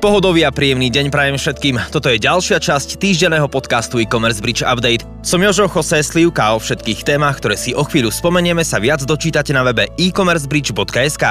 Pohodový 0.00 0.48
a 0.48 0.50
príjemný 0.50 0.88
deň 0.88 1.12
prajem 1.12 1.36
všetkým. 1.36 1.76
Toto 1.92 2.08
je 2.08 2.16
ďalšia 2.16 2.56
časť 2.56 2.96
týždenného 2.96 3.44
podcastu 3.52 4.00
e-commerce 4.00 4.40
Bridge 4.40 4.64
Update. 4.64 5.04
Som 5.20 5.44
Jožo 5.44 5.68
Jose 5.68 6.00
Slivka 6.00 6.56
o 6.56 6.58
všetkých 6.58 7.04
témach, 7.04 7.36
ktoré 7.36 7.52
si 7.52 7.76
o 7.76 7.84
chvíľu 7.84 8.08
spomenieme, 8.08 8.64
sa 8.64 8.80
viac 8.80 9.04
dočítate 9.04 9.52
na 9.52 9.60
webe 9.60 9.92
e-commercebridge.sk. 10.00 11.24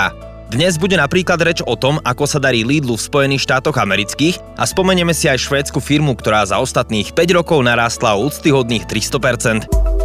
Dnes 0.53 0.77
bude 0.77 1.01
napríklad 1.01 1.41
reč 1.41 1.65
o 1.65 1.73
tom, 1.73 1.97
ako 2.05 2.29
sa 2.29 2.37
darí 2.37 2.61
Lidlu 2.61 2.93
v 2.93 3.05
Spojených 3.09 3.49
štátoch 3.49 3.73
amerických 3.73 4.37
a 4.61 4.69
spomenieme 4.69 5.17
si 5.17 5.25
aj 5.25 5.49
švédsku 5.49 5.81
firmu, 5.81 6.13
ktorá 6.13 6.45
za 6.45 6.61
ostatných 6.61 7.09
5 7.17 7.41
rokov 7.41 7.65
narástla 7.65 8.21
o 8.21 8.29
úctyhodných 8.29 8.85
300%. 8.85 9.98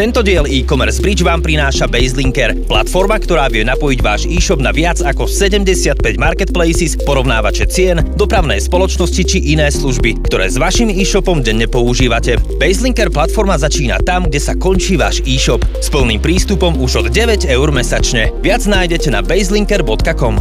Tento 0.00 0.24
diel 0.24 0.48
e-commerce 0.48 0.96
bridge 0.96 1.20
vám 1.20 1.44
prináša 1.44 1.84
Baselinker, 1.84 2.56
platforma, 2.64 3.20
ktorá 3.20 3.52
vie 3.52 3.68
napojiť 3.68 4.00
váš 4.00 4.24
e-shop 4.32 4.56
na 4.56 4.72
viac 4.72 4.96
ako 5.04 5.28
75 5.28 6.16
marketplaces, 6.16 6.96
porovnávače 7.04 7.68
cien, 7.68 8.00
dopravné 8.16 8.56
spoločnosti 8.64 9.20
či 9.20 9.52
iné 9.52 9.68
služby, 9.68 10.24
ktoré 10.24 10.48
s 10.48 10.56
vašim 10.56 10.88
e-shopom 10.88 11.44
denne 11.44 11.68
používate. 11.68 12.40
Baselinker 12.56 13.12
platforma 13.12 13.60
začína 13.60 14.00
tam, 14.00 14.24
kde 14.24 14.40
sa 14.40 14.56
končí 14.56 14.96
váš 14.96 15.20
e-shop. 15.28 15.60
S 15.84 15.92
plným 15.92 16.24
prístupom 16.24 16.80
už 16.80 17.04
od 17.04 17.06
9 17.12 17.44
eur 17.44 17.68
mesačne. 17.68 18.32
Viac 18.40 18.64
nájdete 18.64 19.12
na 19.12 19.20
baselinker.com. 19.20 20.40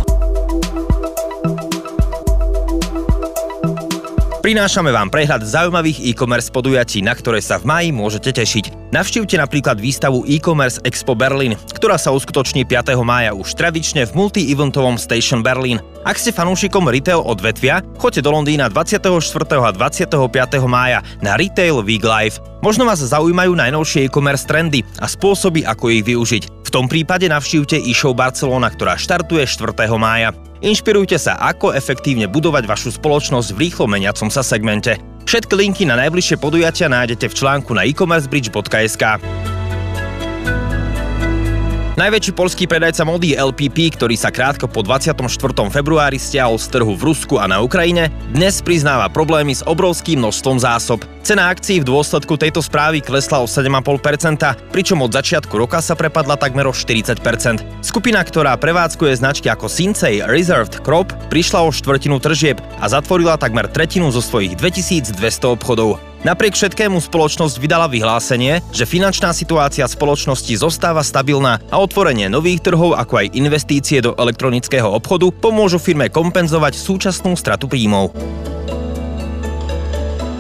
Prinášame 4.40 4.96
vám 4.96 5.12
prehľad 5.12 5.44
zaujímavých 5.44 6.16
e-commerce 6.16 6.48
podujatí, 6.48 7.04
na 7.04 7.12
ktoré 7.12 7.44
sa 7.44 7.60
v 7.60 7.68
maji 7.68 7.90
môžete 7.92 8.32
tešiť. 8.32 8.79
Navštívte 8.90 9.38
napríklad 9.38 9.78
výstavu 9.78 10.26
e-commerce 10.26 10.82
Expo 10.82 11.14
Berlin, 11.14 11.54
ktorá 11.78 12.02
sa 12.02 12.10
uskutoční 12.10 12.66
5. 12.66 12.98
mája 13.06 13.38
už 13.38 13.54
tradične 13.54 14.10
v 14.10 14.18
multi-eventovom 14.18 14.98
Station 14.98 15.46
Berlin. 15.46 15.78
Ak 16.02 16.18
ste 16.18 16.34
fanúšikom 16.34 16.90
retail 16.90 17.22
odvetvia, 17.22 17.86
choďte 18.02 18.26
do 18.26 18.34
Londýna 18.34 18.66
24. 18.66 19.14
a 19.62 19.70
25. 19.70 20.10
mája 20.66 21.06
na 21.22 21.38
Retail 21.38 21.86
Week 21.86 22.02
Live. 22.02 22.42
Možno 22.66 22.90
vás 22.90 22.98
zaujímajú 22.98 23.54
najnovšie 23.54 24.10
e-commerce 24.10 24.50
trendy 24.50 24.82
a 24.98 25.06
spôsoby, 25.06 25.62
ako 25.70 25.94
ich 25.94 26.02
využiť. 26.10 26.66
V 26.66 26.74
tom 26.74 26.90
prípade 26.90 27.30
navštívte 27.30 27.78
e-show 27.78 28.18
Barcelona, 28.18 28.74
ktorá 28.74 28.98
štartuje 28.98 29.46
4. 29.46 29.70
mája. 30.02 30.34
Inšpirujte 30.66 31.22
sa, 31.22 31.38
ako 31.38 31.78
efektívne 31.78 32.26
budovať 32.26 32.66
vašu 32.66 32.90
spoločnosť 32.98 33.54
v 33.54 33.70
rýchlo 33.70 33.86
meniacom 33.86 34.34
sa 34.34 34.42
segmente. 34.42 34.98
Všetky 35.30 35.54
linky 35.54 35.84
na 35.86 35.94
najbližšie 35.94 36.42
podujatia 36.42 36.90
nájdete 36.90 37.30
v 37.30 37.38
článku 37.38 37.70
na 37.78 37.86
e-commercebridge.sk. 37.86 39.22
Najväčší 42.00 42.32
polský 42.32 42.64
predajca 42.64 43.04
mody 43.04 43.36
LPP, 43.36 43.92
ktorý 44.00 44.16
sa 44.16 44.32
krátko 44.32 44.72
po 44.72 44.80
24. 44.80 45.20
februári 45.68 46.16
stiahol 46.16 46.56
z 46.56 46.72
trhu 46.72 46.96
v 46.96 47.12
Rusku 47.12 47.36
a 47.36 47.44
na 47.44 47.60
Ukrajine, 47.60 48.08
dnes 48.32 48.64
priznáva 48.64 49.12
problémy 49.12 49.52
s 49.52 49.68
obrovským 49.68 50.24
množstvom 50.24 50.64
zásob. 50.64 51.04
Cena 51.28 51.52
akcií 51.52 51.84
v 51.84 51.92
dôsledku 51.92 52.40
tejto 52.40 52.64
správy 52.64 53.04
klesla 53.04 53.44
o 53.44 53.52
7,5%, 53.52 54.00
pričom 54.72 55.04
od 55.04 55.12
začiatku 55.12 55.52
roka 55.60 55.84
sa 55.84 55.92
prepadla 55.92 56.40
takmer 56.40 56.72
o 56.72 56.74
40%. 56.74 57.20
Skupina, 57.84 58.24
ktorá 58.24 58.56
prevádzkuje 58.56 59.20
značky 59.20 59.52
ako 59.52 59.68
Sinsei 59.68 60.24
Reserved 60.24 60.80
Crop, 60.80 61.12
prišla 61.28 61.68
o 61.68 61.70
štvrtinu 61.76 62.16
tržieb 62.24 62.64
a 62.80 62.88
zatvorila 62.88 63.36
takmer 63.36 63.68
tretinu 63.68 64.08
zo 64.08 64.24
svojich 64.24 64.56
2200 64.56 65.20
obchodov. 65.52 66.09
Napriek 66.20 66.52
všetkému 66.52 67.00
spoločnosť 67.00 67.56
vydala 67.64 67.88
vyhlásenie, 67.88 68.60
že 68.76 68.84
finančná 68.84 69.32
situácia 69.32 69.88
spoločnosti 69.88 70.52
zostáva 70.60 71.00
stabilná 71.00 71.64
a 71.72 71.80
otvorenie 71.80 72.28
nových 72.28 72.60
trhov 72.60 73.00
ako 73.00 73.24
aj 73.24 73.40
investície 73.40 74.04
do 74.04 74.12
elektronického 74.20 74.92
obchodu 74.92 75.32
pomôžu 75.32 75.80
firme 75.80 76.12
kompenzovať 76.12 76.76
súčasnú 76.76 77.40
stratu 77.40 77.72
príjmov. 77.72 78.12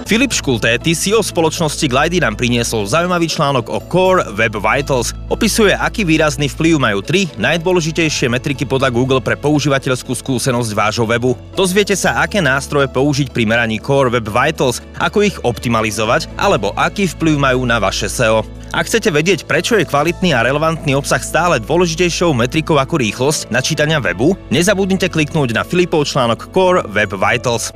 Filip 0.10 0.34
Škultéty, 0.34 0.98
CEO 0.98 1.22
spoločnosti 1.22 1.86
Glidy 1.86 2.18
nám 2.18 2.34
priniesol 2.34 2.90
zaujímavý 2.90 3.30
článok 3.30 3.70
o 3.70 3.78
Core 3.78 4.26
Web 4.34 4.58
Vitals. 4.58 5.14
Opisuje, 5.30 5.70
aký 5.70 6.02
výrazný 6.02 6.50
vplyv 6.50 6.82
majú 6.82 7.06
tri 7.06 7.30
najdôležitejšie 7.38 8.26
metriky 8.26 8.66
podľa 8.66 8.90
Google 8.90 9.22
pre 9.22 9.38
používateľskú 9.38 10.18
skúsenosť 10.18 10.74
vášho 10.74 11.06
webu. 11.06 11.38
Dozviete 11.54 11.94
sa, 11.94 12.26
aké 12.26 12.42
nástroje 12.42 12.90
použiť 12.90 13.30
pri 13.30 13.46
meraní 13.46 13.78
Core 13.78 14.10
Web 14.10 14.34
Vitals, 14.34 14.82
ako 14.98 15.30
ich 15.30 15.38
optimalizovať, 15.46 16.26
alebo 16.42 16.74
aký 16.74 17.06
vplyv 17.06 17.38
majú 17.38 17.62
na 17.70 17.78
vaše 17.78 18.10
SEO. 18.10 18.42
Ak 18.74 18.90
chcete 18.90 19.14
vedieť, 19.14 19.46
prečo 19.46 19.78
je 19.78 19.86
kvalitný 19.86 20.34
a 20.34 20.42
relevantný 20.42 20.98
obsah 20.98 21.22
stále 21.22 21.62
dôležitejšou 21.62 22.34
metrikou 22.34 22.82
ako 22.82 22.98
rýchlosť 22.98 23.54
načítania 23.54 24.02
webu, 24.02 24.34
nezabudnite 24.50 25.06
kliknúť 25.06 25.54
na 25.54 25.62
Filipov 25.62 26.10
článok 26.10 26.50
Core 26.50 26.82
Web 26.90 27.14
Vitals. 27.14 27.70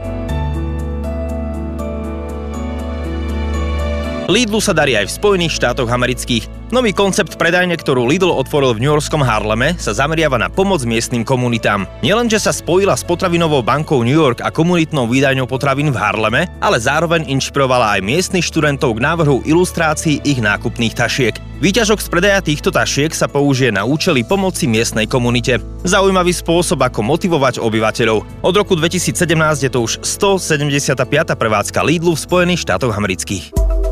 Lidlu 4.32 4.64
sa 4.64 4.72
darí 4.72 4.96
aj 4.96 5.12
v 5.12 5.16
Spojených 5.20 5.60
štátoch 5.60 5.92
amerických. 5.92 6.48
Nový 6.72 6.96
koncept 6.96 7.36
predajne, 7.36 7.76
ktorú 7.76 8.08
Lidl 8.08 8.32
otvoril 8.32 8.72
v 8.72 8.80
New 8.80 8.92
Yorkskom 8.96 9.20
Harleme, 9.20 9.76
sa 9.76 9.92
zameriava 9.92 10.40
na 10.40 10.48
pomoc 10.48 10.80
miestnym 10.88 11.28
komunitám. 11.28 11.84
Nielenže 12.00 12.40
sa 12.40 12.56
spojila 12.56 12.96
s 12.96 13.04
potravinovou 13.04 13.60
bankou 13.68 14.00
New 14.00 14.16
York 14.16 14.40
a 14.40 14.48
komunitnou 14.48 15.12
výdajňou 15.12 15.44
potravín 15.44 15.92
v 15.92 16.00
Harleme, 16.00 16.48
ale 16.64 16.80
zároveň 16.80 17.28
inšpirovala 17.28 18.00
aj 18.00 18.08
miestnych 18.08 18.48
študentov 18.48 18.96
k 18.96 19.04
návrhu 19.04 19.44
ilustrácií 19.44 20.24
ich 20.24 20.40
nákupných 20.40 20.96
tašiek. 20.96 21.36
Výťažok 21.60 22.00
z 22.00 22.08
predaja 22.08 22.40
týchto 22.40 22.72
tašiek 22.72 23.12
sa 23.12 23.28
použije 23.28 23.76
na 23.76 23.84
účely 23.84 24.24
pomoci 24.24 24.72
miestnej 24.72 25.06
komunite. 25.06 25.60
Zaujímavý 25.84 26.32
spôsob, 26.32 26.80
ako 26.80 27.04
motivovať 27.04 27.60
obyvateľov. 27.60 28.40
Od 28.40 28.56
roku 28.56 28.80
2017 28.80 29.20
je 29.68 29.70
to 29.70 29.84
už 29.84 30.00
175. 30.00 30.96
prevádzka 31.36 31.84
Lidlu 31.84 32.16
v 32.16 32.24
Spojených 32.24 32.64
štátoch 32.64 32.96
amerických. 32.96 33.83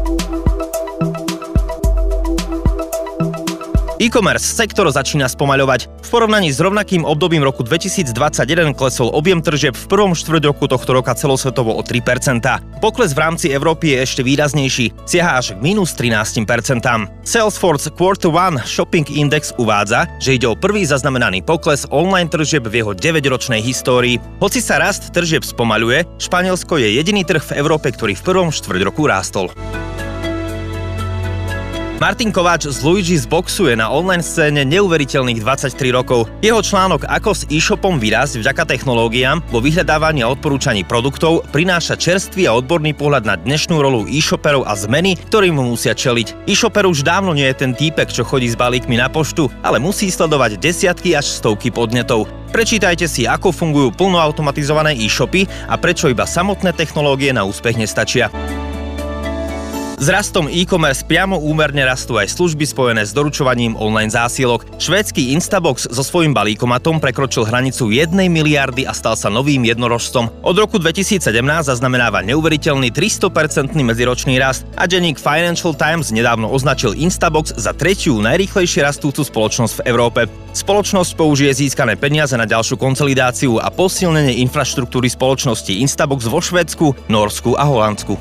E-commerce 4.01 4.57
sektor 4.57 4.89
začína 4.89 5.29
spomaľovať. 5.29 6.01
V 6.01 6.09
porovnaní 6.09 6.49
s 6.49 6.57
rovnakým 6.57 7.05
obdobím 7.05 7.45
roku 7.45 7.61
2021 7.61 8.73
klesol 8.73 9.13
objem 9.13 9.45
tržieb 9.45 9.77
v 9.77 9.85
prvom 9.85 10.17
štvrť 10.17 10.41
roku 10.41 10.65
tohto 10.65 10.97
roka 10.97 11.13
celosvetovo 11.13 11.69
o 11.77 11.85
3%. 11.85 12.41
Pokles 12.81 13.13
v 13.13 13.21
rámci 13.21 13.53
Európy 13.53 13.93
je 13.93 13.97
ešte 14.01 14.21
výraznejší, 14.25 15.05
siaha 15.05 15.37
až 15.37 15.53
k 15.53 15.61
minus 15.61 15.93
13%. 15.93 16.41
Salesforce 17.21 17.93
Quarter 17.93 18.33
One 18.33 18.57
Shopping 18.65 19.05
Index 19.05 19.53
uvádza, 19.61 20.09
že 20.17 20.33
ide 20.33 20.49
o 20.49 20.57
prvý 20.57 20.81
zaznamenaný 20.81 21.45
pokles 21.45 21.85
online 21.93 22.33
tržieb 22.33 22.65
v 22.65 22.81
jeho 22.81 22.97
9-ročnej 22.97 23.61
histórii. 23.61 24.17
Hoci 24.41 24.65
sa 24.65 24.81
rast 24.81 25.13
tržieb 25.13 25.45
spomaľuje, 25.45 26.17
Španielsko 26.17 26.81
je 26.81 26.97
jediný 26.97 27.21
trh 27.21 27.53
v 27.53 27.61
Európe, 27.61 27.93
ktorý 27.93 28.17
v 28.17 28.25
prvom 28.25 28.49
štvrť 28.49 28.81
roku 28.81 29.05
rástol. 29.05 29.53
Martin 32.01 32.33
Kováč 32.33 32.65
z 32.65 32.81
Luigi 32.81 33.13
zboxuje 33.13 33.77
na 33.77 33.93
online 33.93 34.25
scéne 34.25 34.65
neuveriteľných 34.65 35.37
23 35.37 35.93
rokov. 35.93 36.25
Jeho 36.41 36.57
článok 36.57 37.05
Ako 37.05 37.37
s 37.37 37.45
e-shopom 37.45 38.01
vyrásť 38.01 38.41
vďaka 38.41 38.73
technológiám 38.73 39.45
vo 39.53 39.61
vyhľadávaní 39.61 40.25
a 40.25 40.33
odporúčaní 40.33 40.81
produktov 40.81 41.45
prináša 41.53 41.93
čerstvý 41.93 42.49
a 42.49 42.57
odborný 42.57 42.97
pohľad 42.97 43.29
na 43.29 43.37
dnešnú 43.37 43.77
rolu 43.77 44.09
e-shoperov 44.09 44.65
a 44.65 44.73
zmeny, 44.73 45.13
ktorým 45.29 45.61
mu 45.61 45.77
musia 45.77 45.93
čeliť. 45.93 46.49
E-shoper 46.49 46.89
už 46.89 47.05
dávno 47.05 47.37
nie 47.37 47.45
je 47.53 47.69
ten 47.69 47.77
týpek, 47.77 48.09
čo 48.09 48.25
chodí 48.25 48.49
s 48.49 48.57
balíkmi 48.57 48.97
na 48.97 49.05
poštu, 49.05 49.53
ale 49.61 49.77
musí 49.77 50.09
sledovať 50.09 50.57
desiatky 50.57 51.13
až 51.13 51.29
stovky 51.29 51.69
podnetov. 51.69 52.25
Prečítajte 52.49 53.05
si, 53.05 53.29
ako 53.29 53.53
fungujú 53.53 53.93
plnoautomatizované 53.93 54.97
e-shopy 54.97 55.45
a 55.69 55.77
prečo 55.77 56.09
iba 56.09 56.25
samotné 56.25 56.73
technológie 56.73 57.29
na 57.29 57.45
úspech 57.45 57.77
nestačia. 57.77 58.33
S 60.01 60.09
rastom 60.09 60.49
e-commerce 60.49 61.05
priamo 61.05 61.37
úmerne 61.37 61.85
rastú 61.85 62.17
aj 62.17 62.33
služby 62.33 62.65
spojené 62.65 63.05
s 63.05 63.13
doručovaním 63.13 63.77
online 63.77 64.09
zásielok. 64.09 64.65
Švédsky 64.81 65.37
Instabox 65.37 65.85
so 65.85 66.01
svojím 66.01 66.33
balíkomatom 66.33 66.97
prekročil 66.97 67.45
hranicu 67.45 67.93
1 67.93 68.09
miliardy 68.09 68.89
a 68.89 68.97
stal 68.97 69.13
sa 69.13 69.29
novým 69.29 69.61
jednorožcom. 69.61 70.41
Od 70.41 70.57
roku 70.57 70.81
2017 70.81 71.21
zaznamenáva 71.69 72.25
neuveriteľný 72.25 72.89
300% 72.89 73.77
medziročný 73.77 74.41
rast 74.41 74.65
a 74.73 74.89
denník 74.89 75.21
Financial 75.21 75.77
Times 75.77 76.09
nedávno 76.09 76.49
označil 76.49 76.97
Instabox 76.97 77.53
za 77.53 77.69
tretiu 77.69 78.17
najrýchlejšie 78.25 78.81
rastúcu 78.81 79.21
spoločnosť 79.21 79.85
v 79.85 79.85
Európe. 79.85 80.25
Spoločnosť 80.57 81.13
použije 81.13 81.53
získané 81.53 81.93
peniaze 81.93 82.33
na 82.33 82.49
ďalšiu 82.49 82.73
konsolidáciu 82.73 83.61
a 83.61 83.69
posilnenie 83.69 84.41
infraštruktúry 84.49 85.13
spoločnosti 85.13 85.77
Instabox 85.77 86.25
vo 86.25 86.41
Švédsku, 86.41 87.05
Norsku 87.05 87.53
a 87.53 87.69
Holandsku. 87.69 88.17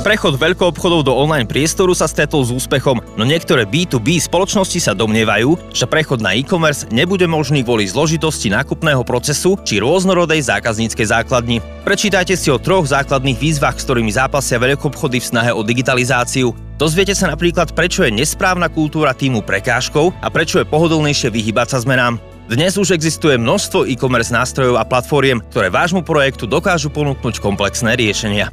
Prechod 0.00 0.40
veľkoobchodov 0.40 1.04
do 1.04 1.12
online 1.12 1.44
priestoru 1.44 1.92
sa 1.92 2.08
stretol 2.08 2.40
s 2.40 2.48
úspechom, 2.48 3.04
no 3.20 3.22
niektoré 3.28 3.68
B2B 3.68 4.16
spoločnosti 4.16 4.80
sa 4.80 4.96
domnievajú, 4.96 5.76
že 5.76 5.84
prechod 5.84 6.24
na 6.24 6.32
e-commerce 6.32 6.88
nebude 6.88 7.28
možný 7.28 7.60
kvôli 7.60 7.84
zložitosti 7.84 8.48
nákupného 8.48 9.04
procesu 9.04 9.60
či 9.60 9.76
rôznorodej 9.76 10.40
zákazníckej 10.40 11.04
základni. 11.04 11.60
Prečítajte 11.84 12.32
si 12.32 12.48
o 12.48 12.56
troch 12.56 12.88
základných 12.88 13.36
výzvach, 13.36 13.76
s 13.76 13.84
ktorými 13.84 14.08
zápasia 14.08 14.56
veľkoobchody 14.56 15.20
v 15.20 15.28
snahe 15.36 15.52
o 15.52 15.60
digitalizáciu. 15.60 16.56
Dozviete 16.80 17.12
sa 17.12 17.28
napríklad, 17.28 17.76
prečo 17.76 18.00
je 18.00 18.08
nesprávna 18.08 18.72
kultúra 18.72 19.12
týmu 19.12 19.44
prekážkou 19.44 20.16
a 20.24 20.32
prečo 20.32 20.64
je 20.64 20.70
pohodlnejšie 20.72 21.28
vyhybať 21.28 21.76
sa 21.76 21.78
zmenám. 21.84 22.16
Dnes 22.48 22.72
už 22.80 22.96
existuje 22.96 23.36
množstvo 23.36 23.84
e-commerce 23.84 24.32
nástrojov 24.32 24.80
a 24.80 24.88
platformiem, 24.88 25.44
ktoré 25.52 25.68
vášmu 25.68 26.00
projektu 26.08 26.48
dokážu 26.48 26.88
ponúknuť 26.88 27.36
komplexné 27.36 28.00
riešenia. 28.00 28.48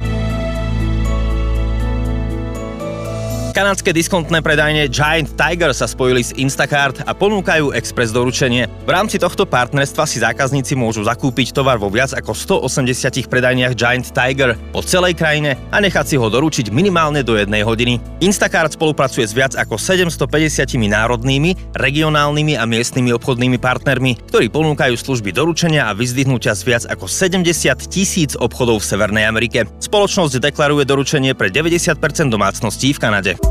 Kanadské 3.58 3.90
diskontné 3.90 4.38
predajne 4.38 4.86
Giant 4.86 5.34
Tiger 5.34 5.74
sa 5.74 5.90
spojili 5.90 6.22
s 6.22 6.30
Instacart 6.38 7.02
a 7.02 7.10
ponúkajú 7.10 7.74
express 7.74 8.14
doručenie. 8.14 8.70
V 8.86 8.90
rámci 8.94 9.18
tohto 9.18 9.50
partnerstva 9.50 10.06
si 10.06 10.22
zákazníci 10.22 10.78
môžu 10.78 11.02
zakúpiť 11.02 11.50
tovar 11.50 11.74
vo 11.74 11.90
viac 11.90 12.14
ako 12.14 12.38
180 12.62 13.26
predajniach 13.26 13.74
Giant 13.74 14.14
Tiger 14.14 14.54
po 14.70 14.78
celej 14.86 15.18
krajine 15.18 15.58
a 15.74 15.82
nechať 15.82 16.06
si 16.06 16.14
ho 16.14 16.30
doručiť 16.30 16.70
minimálne 16.70 17.26
do 17.26 17.34
jednej 17.34 17.66
hodiny. 17.66 17.98
Instacart 18.22 18.78
spolupracuje 18.78 19.26
s 19.26 19.34
viac 19.34 19.58
ako 19.58 19.74
750 19.74 20.78
národnými, 20.78 21.74
regionálnymi 21.74 22.54
a 22.54 22.62
miestnymi 22.62 23.10
obchodnými 23.18 23.58
partnermi, 23.58 24.22
ktorí 24.30 24.54
ponúkajú 24.54 24.94
služby 24.94 25.34
doručenia 25.34 25.90
a 25.90 25.98
vyzdvihnutia 25.98 26.54
z 26.54 26.62
viac 26.62 26.84
ako 26.86 27.10
70 27.10 27.42
tisíc 27.90 28.38
obchodov 28.38 28.86
v 28.86 28.94
Severnej 28.94 29.26
Amerike. 29.26 29.66
Spoločnosť 29.82 30.38
deklaruje 30.46 30.86
doručenie 30.86 31.34
pre 31.34 31.50
90% 31.50 31.98
domácností 32.30 32.94
v 32.94 33.02
Kanade. 33.02 33.47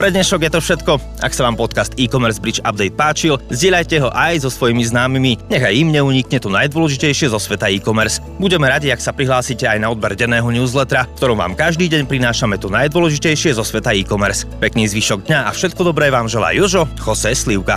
Pre 0.00 0.08
dnešok 0.08 0.48
je 0.48 0.52
to 0.56 0.60
všetko. 0.64 0.92
Ak 1.20 1.36
sa 1.36 1.44
vám 1.44 1.60
podcast 1.60 1.92
e-commerce 2.00 2.40
Bridge 2.40 2.64
Update 2.64 2.96
páčil, 2.96 3.36
zdieľajte 3.52 4.00
ho 4.00 4.08
aj 4.08 4.40
so 4.40 4.48
svojimi 4.48 4.80
známymi. 4.80 5.52
Nechaj 5.52 5.76
im 5.76 5.92
neunikne 5.92 6.40
to 6.40 6.48
najdôležitejšie 6.48 7.28
zo 7.28 7.36
sveta 7.36 7.68
e-commerce. 7.68 8.24
Budeme 8.40 8.64
radi, 8.64 8.88
ak 8.88 8.96
sa 8.96 9.12
prihlásite 9.12 9.68
aj 9.68 9.76
na 9.76 9.92
odber 9.92 10.16
denného 10.16 10.48
newslettera, 10.48 11.04
v 11.04 11.16
ktorom 11.20 11.44
vám 11.44 11.52
každý 11.52 11.92
deň 11.92 12.08
prinášame 12.08 12.56
to 12.56 12.72
najdôležitejšie 12.72 13.52
zo 13.52 13.60
sveta 13.60 13.92
e-commerce. 13.92 14.48
Pekný 14.56 14.88
zvyšok 14.88 15.28
dňa 15.28 15.38
a 15.44 15.50
všetko 15.52 15.92
dobré 15.92 16.08
vám 16.08 16.32
želá 16.32 16.56
Jožo, 16.56 16.88
Jose 16.96 17.36
Slivka. 17.36 17.76